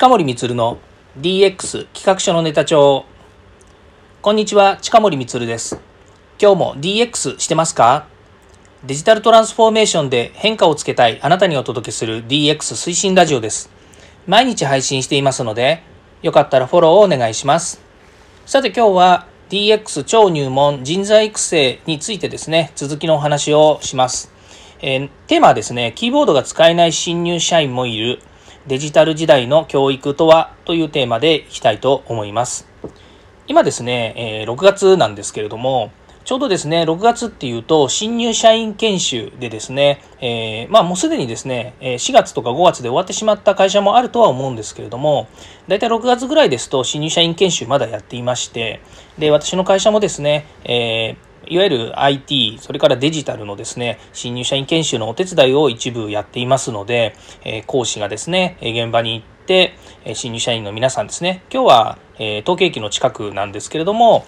[0.00, 0.78] 近森光の
[1.20, 3.04] DX 企画書のネタ帳。
[4.22, 5.78] こんにちは近森光です。
[6.40, 8.06] 今日も DX してますか？
[8.82, 13.68] デジタルトランスフォーメーションで変化をつけたいあなたにお届けする DX 推進ラジオです。
[14.26, 15.82] 毎日配信していますので
[16.22, 17.82] よかったらフォローをお願いします。
[18.46, 24.32] さて今日は DX 超入門人材育成についてですね続きのお話をします。
[24.80, 28.22] えー、テーマはですね、キーボードが使えない新入社員もいる。
[28.70, 32.68] デジタル時代の教育とはというテーマでいきたいと思います。
[33.48, 35.90] 今ですね、え、6月なんですけれども、
[36.24, 45.26] ちょうどですね、6月っていうと、新入社員研修でですね、えー、まあもうすでにですね、4月とか5月で終わってしまった会社もあるとは思うんですけれども、
[45.66, 48.80] だいたい6月ぐらいですと、新入社員研修まだやっていまして、
[49.18, 59.74] で、私の会社もですね、えーいわゆる IT、それからデジタルのですね、新入社員研修のお手伝いを一部やっていますので、え講師がですね、現場に行って、
[60.14, 64.26] 新入社員の皆さんですね、今日は、え統計機の近くなんですけれども、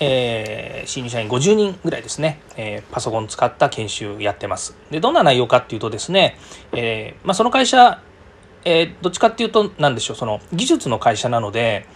[0.00, 4.76] えー、新入社員50人ぐらいですね、えー、パソコン使った研修やってます。
[4.90, 6.36] で、どんな内容かっていうとですね、
[6.72, 8.02] えー、まあ、その会社、
[8.64, 11.86] えどっちかっていうと、何でしょう、その技術の会社なので、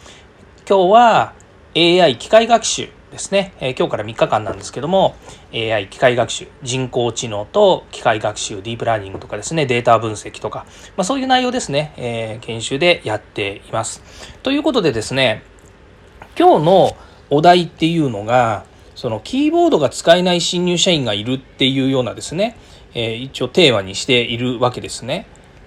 [0.69, 1.35] 今日は
[1.77, 5.15] AI 機械学習ですね、え、今日から3日間なんですけども
[5.53, 10.65] AI 機械学習人工知能と機械学習ディープラーニングとかですねデータ分析とか、
[10.97, 14.03] まあ、そういう内容ですね、え、研修でやっています。
[14.43, 15.43] ということでですね
[16.39, 16.97] 今日の
[17.29, 22.57] お題っていうのがそのキーボードが使えない新入社員がいるっていうようなですね、
[22.95, 25.27] え、一応テーマにしているわけですね。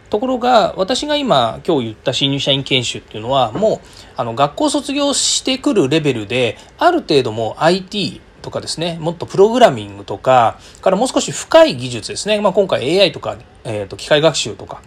[0.10, 3.80] ところが私が今今日言った新入社員研修っていうのはもう
[4.16, 14.82] あの学校卒業してくるレベルである程度も IT とかですねもっとプログラミングとかからもう少し深い技術ですね、まあ、今回 AI とか、えー、と機械学習とか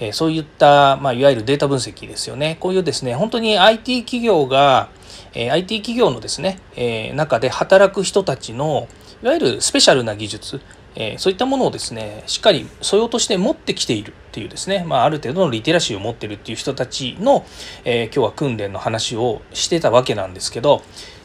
[0.00, 2.56] えそういった、まあ、いわゆるデータ分析ですよね。
[2.60, 4.90] こういうですね、本当に IT 企業が、
[5.34, 8.88] え IT 企業のですね、え中で働く人たちの、
[9.22, 10.60] いわゆるスペシャルな技術、
[11.00, 17.46] えそういったものをですねしっかり素養として持ってきているっていうですね、まあ、ある程度のリテラシーを持ってるっていう人たちの、
[17.84, 20.82] えー、今日は訓練の話をしてたわけなんですけど、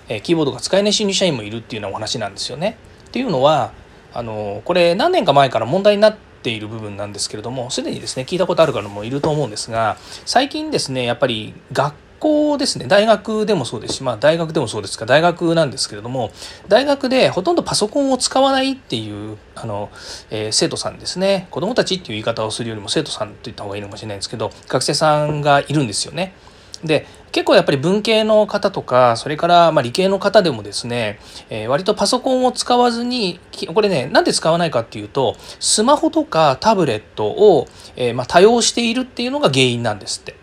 [0.08, 2.78] えー、キーボードが使えない新入社員もいるっていうようなお話なんですよね。
[3.08, 3.74] っていうのは
[4.14, 16.32] あのこれ何年か前から問題になっている部分なんですけれどもすでにですね聞いたことある方もいると思うんですが最近ですねやっぱり学校ですね大学でもそうですし、まあ、大学でもそうですが大学なんですけれども
[16.68, 19.90] 大学でほとんどパソコンを使わないっていうあの、
[20.30, 26.34] えー、生徒さんですね子どもたちっていう言い方をするよりも生徒さんと言った方がいいのかもしれないんですけど学生さんがいるんですよね。
[26.84, 31.20] で結構やっぱり文系の方とかそれからま理系の方でもですね、
[31.50, 33.40] えー、割とパソコンを使わずに
[33.74, 40.43] これねなんで使わないかっていうとスマホとかタブレットを、えー、ま多用しているっていうのが原因なんですって。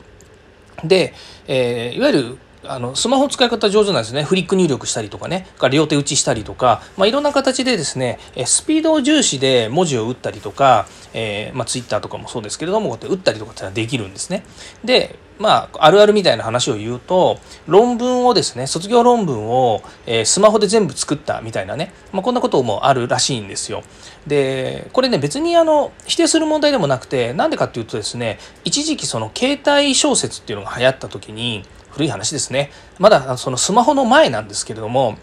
[0.85, 1.15] で、
[1.47, 4.23] えー、いわゆるあのスマホ使い方上手なんですね。
[4.23, 14.45] フリック入力したりとかね、両手打ちしたりとか、まあ、いろんな形でですね、スピードを重視で文字を打ったりとか、えー、まあ、Twitter とかもそうですけれども、こうやって打ったりとかってのはできるんですね。
[14.85, 23.83] で、まあ、あるあるみたいな話を言うと、論文をですね、卒業論文を、えー、スマホで全部作ったみたいなね、まあ、こんなこともあるらしいんですよ。
[24.27, 32.71] で、これね、別にあの、否定する問題でもなくて、なんでかっていうとですね、一時期その携帯小説っていうのが流行った時に、古い話ですね。
[32.99, 35.19] まだそのスマホの前なんですけれども、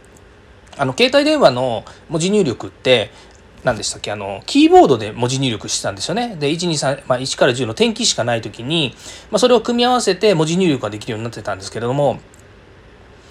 [0.78, 3.12] あの、携帯電話の文字入力って、
[3.64, 6.36] 何でしたっけあのキーボードで文字入力してたんですよね。
[6.36, 8.96] で123、まあ、1から10の点キーしかない時に、
[9.30, 12.20] まあ、それを組み合わせて文字入力ができるようになってたんですけれども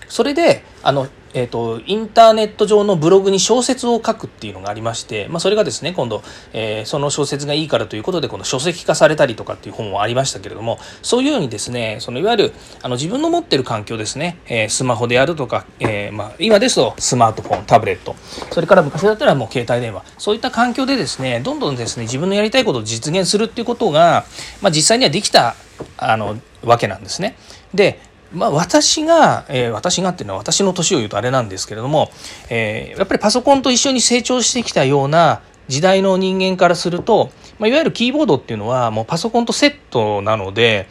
[0.08, 6.22] それであのえーと、インターネット上のブログに小説を書くっていうのがありまして、まあ、それがですね今度、
[6.54, 12.52] えー、その小説がいいからということで今度書籍化されたりとかっていう本もありましたけれどもそういうようにですねそのいわゆる
[12.82, 18.16] あの自分の持ってる環境ですね、えー、スマホであるとか、え、まあ、今ですとスマートフォンタブレット
[18.50, 24.24] それから昔だったらもう携帯電話そういった環境でですねどんどんですね自分のやりたいことを実現するっていうことが、
[24.62, 25.54] まあ、実際にはできた
[25.98, 27.36] あのわけなんですね。
[27.74, 28.00] で
[28.32, 32.10] まあ、私が、えー、私がっていうのは私の年を言うとあれなんですけれども、
[32.50, 40.88] えー、やっぱりパソコンと一緒に成長してきたような時代の人間からすると、まあ、いわゆるキーボードっていうのはもうパソコンとセットなので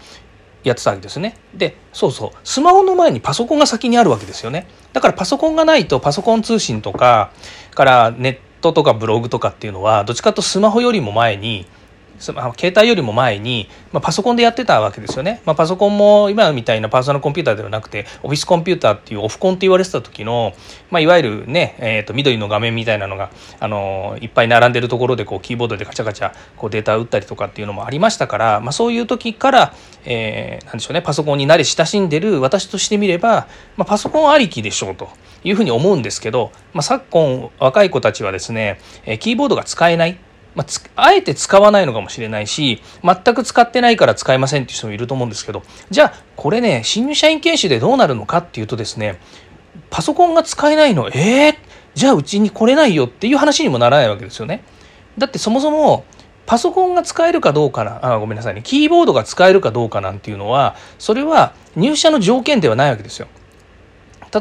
[0.63, 1.37] やってたわけですね。
[1.53, 4.67] でそうそうスマホの前にパソコンが先にあるわけですよね。
[4.93, 7.31] だからパソコンがないとパソコン通信とか
[7.75, 11.67] からネットとかブログとかっていうのはどっちかとスマホよりも前に
[12.19, 15.41] 携帯よりも前に、まあ、パソコンでやってたわけですよね。
[15.45, 20.53] まあ、パソコンも今みたいなパーソナルコンピューターではなくてオフィスコンピューターっていうオフコンって言われてた時の、
[20.91, 29.73] まあ、いわゆるね、えー、と緑の画面みたいなのが、あのいっぱい並んでるところでこうキーボードでガチャガチャこうデータ打ったりとかっていうのもありましたから、まあ、そういう時から、
[30.05, 33.47] えー、なんでしょうねパソコンに慣れ親しんでる私としてみれば、
[33.77, 35.09] まあ、パソコンありきでしょうと
[35.43, 38.79] いうふうに思うんですけど、まあ、昨今若い子たちはですね
[39.19, 40.17] キーボードが使えない
[40.55, 49.19] まあ、あえて使わないのかもしれないし全く使ってないから使えませんっていう人もいると思うんですけどじゃあこれね新入社員研修でどうなるのかっていうとですね
[49.89, 51.55] パソコンが使えないのえー、
[51.93, 54.63] じゃあうちに来れないよっていう話にもならないわけですよね。
[55.17, 56.05] だってそもそも
[56.45, 63.27] パソコンが使えるかどうかなあごめんなさいねキーボードが使えるかどうかなんていうのはそれは入社の条件ではないわけですよ。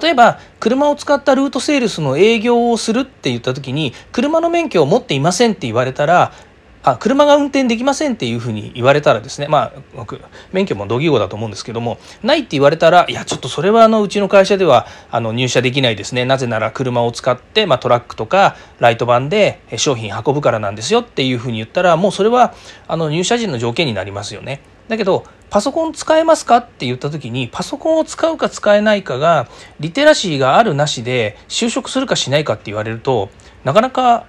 [0.00, 6.32] 例えば車を使ったルートセールスの営業をするって言った時に車の免許を持っていませんって言われたら
[6.85, 10.20] あ車が運転できませんっていうふうに言われたらですねまあ僕
[10.52, 22.55] 免許も同義語だと思うんですけどもないって言われたらいやちょっとそれはあのうちの会社ではあの入社できないですねなぜなら車を使って、まあ、トラックとかライトバンで商品運ぶからなんですよっていうふうに言ったらもうそれは
[22.87, 24.61] あの入社時の条件になりますよね。
[24.88, 29.48] だけどパソコン使えますかって言った時にパソコンを使うか使えないかが
[29.81, 33.31] リテラシーがあるなしで就職するかしないかって言われると
[33.64, 34.26] なかなか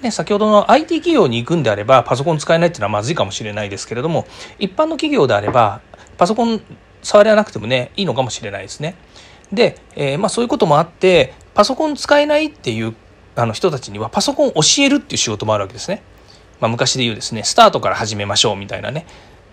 [0.00, 4.26] ね、先ほどの IT 企業に行くんであればパソコン使えないっていうのはまずいかもしれないですけれども
[4.60, 5.80] 一般の企業であれば
[6.16, 6.60] パソコン
[7.02, 8.94] 触れなくてもねいいのかもしれないですね。
[9.52, 12.94] で、えー、まあ、そういうこともあってパソコン使えないっていう
[13.34, 16.02] あの人たちにはパソコン教えるっていう仕事もあるわけですね。
[16.60, 19.06] まあ、昔で言うですねスタートから始めましょうみたいなね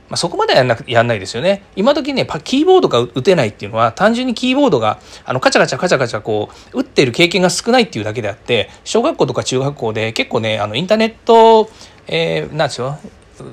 [0.10, 1.64] まあ、そこまではやんなやんないですよね。
[1.76, 11.70] 今時ね、キーボードが打てないっていうのは、単純にキーボードが、あの、カチャカチャカチャカチャこう、打ってる経験が少ないっていうだけであって、小学校とか中学校で結構ね、あの、インターネット、
[12.08, 13.00] えー、なんですよ、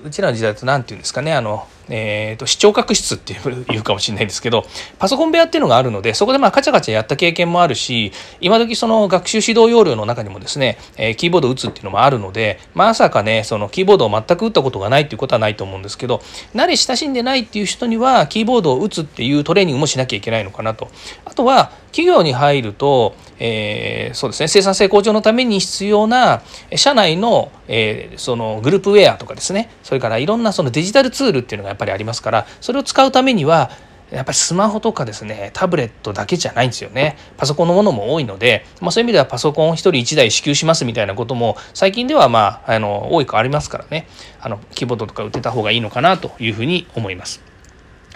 [0.04, 4.64] うちらの時代だと何て言うんですかね、あの、えーと、視聴覚室っていうかもしれないんですけど
[4.98, 16.22] パソコン部屋っていうのがあるのでそこでまあカチャカチャやった経験もあるし今時その学習指導要領の中にもですね、えー、キーボードを打つっていうのもあるのでまさかねそのキーボードを全く打ったことがないっていうことはないと思うんですけど
[16.54, 20.88] 慣れ親しんでないっていう人にはキーボードを打つっていうトレーニングもしなきゃいけないのかなと。
[21.24, 23.14] あとは企業に入ると、
[23.44, 24.46] えー、そうですね。
[24.46, 26.42] 生産性向上のために必要な
[26.76, 29.68] 社内の,、えー、そのグループウェアとかですね。
[29.82, 33.72] それからいろんなそのデジタルツールっていうのがやっぱりありますからそれを使うためには
[34.12, 37.16] やっぱりスマホとかですねタブレットだけじゃないんですよね。
[37.36, 44.06] パソコンのものも多いので、まあ、そういう意味ではパソコン1人1台支給しますみたいなことも最近ではまああの多いかありますからね。
[44.40, 47.51] あのキーボードとか打てた方がいいのかなというふうに思います。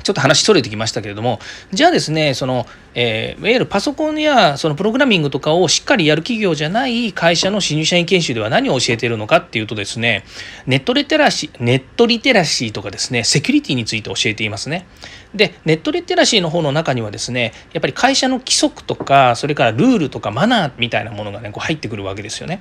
[0.07, 1.41] ちょっと話それてきましたけれども、
[1.73, 2.65] じゃあですね、その、
[2.95, 10.25] えー、いわゆるパソコンやそのプログラミングとかをしっかりやる企業じゃない会社の新入社員研修では何を教えているのかっていうとですね、
[10.65, 14.87] ネットリテラシー、ネットリテラシーとかですね、セキュリティについて教えていますね。
[15.35, 22.61] で、ネットリテラシーの方の中にはですね、やっぱり会社の規則とか、それからルールとかマナーみたいなものがね、こう入ってくるわけですよね。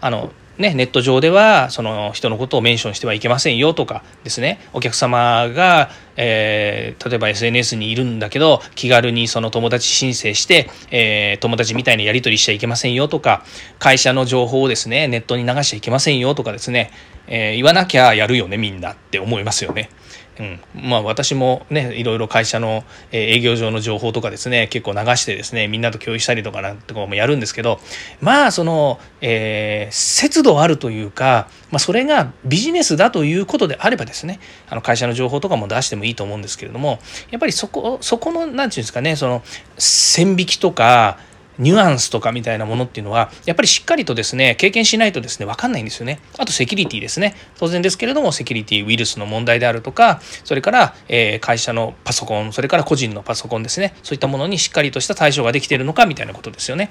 [0.00, 13.42] あのね、ネット上ではその人のことをメンションしてはいけませんよとかですねお客様が、えー、例えば SNS にいるんだけど気軽にその友達申請して、えー、友達みたいなやり取りしちゃいけませんよとか
[13.80, 16.92] 会社の情報をですねネットに流しちゃいけませんよとかですね、
[17.26, 19.90] えー、言わなきゃやるよねみんなって思いますよね。
[20.38, 22.82] うん、まあ私もねいろいろ会社の
[23.12, 27.78] 営業上の情報とかですね結構流してですねみんなと共有したりとかなんてこともやるんですけど
[28.20, 36.98] まあその、えー、節度あるというか、まあ、それがビジネスだということであればですねあの会社の情報とかも出してもいいと思うんですけれども
[37.30, 39.42] やっぱりそこそこの何て言うんですかねその
[39.78, 41.18] 線引きとか
[41.58, 46.20] ニュアンスとかみたいなものっていうのはやっぱりしっかりとですね経験しないとですね分かんないんですよね。
[46.38, 47.34] あとセキュリティですね。
[47.58, 53.94] 当然ですけれどもセキュリティウイルスの問題であるとかそれから、えー、会社のパソコンそれから個人のパソコンですね。
[54.02, 56.90] そういったものにしっかりとした対処ができているのかみたいなことですよね。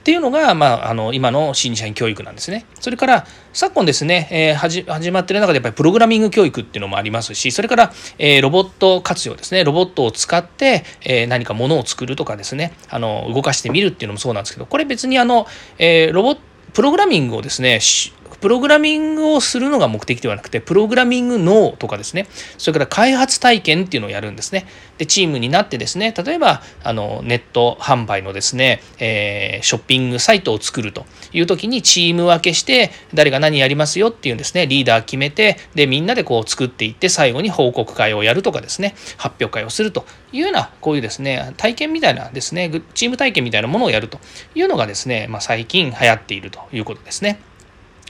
[0.00, 2.64] っていうのが、まあ、あの今の新社員教育なんですね。
[2.78, 9.64] それから昨今ですね、えー、始まってる中でやっぱりプログラミング教育っていうのもありますしそれから、えー、ロボット活用ですね。
[9.64, 12.72] ロボットを使って、えー、何かものを作るとかですね。
[12.88, 15.46] あの動かしてみるっていうのもそうなんですけどこれ別にあの、
[15.78, 16.40] えー、ロボット
[16.76, 17.80] プログラミングをですね
[18.28, 22.26] プログラミングをするのが目的ではなくて、プログラミング脳とかですね、
[22.58, 24.66] それから開発体験っていうのをやるんですね。
[24.98, 44.18] で、チームになってですね、例えば、あの、ネット販売のですね、えー、ショッピングサイトを作るという時にチーム分けして、誰が何やりますよっていうんですね、リーダー決めて、で、みんなでこう作っていって、最後に報告会をやるとかですね、発表会をするというような、こういうですね、体験みたいなですね、チーム体験みたいなものをやると
[44.54, 47.38] いうのがですね、まあ、最近流行っているということですね。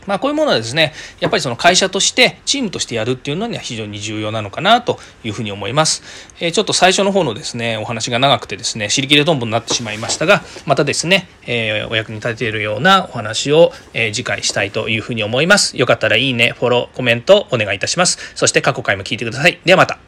[0.06, 6.02] まあ、こういうものはですねやっぱりその会社としてチームとしてやるっていうのには非常に重要なのかなというふうに思います、
[6.40, 15.76] えー、ちょっと最初の方のですねお話が長くてですね尻切れトンボになってしまいましたがまたですね、えー、お役に立てているようなお話を、えー、次回したいというふうに思います。
[15.76, 18.18] よかったらいいねフォローコメントお願いいたします。
[18.34, 19.60] そして過去回も聞いてください。
[19.64, 20.05] ではまた。